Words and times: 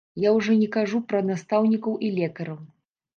Я 0.21 0.29
ўжо 0.37 0.53
не 0.61 0.69
кажу 0.75 1.01
пра 1.11 1.19
настаўнікаў 1.27 1.93
і 2.09 2.09
лекараў. 2.17 2.57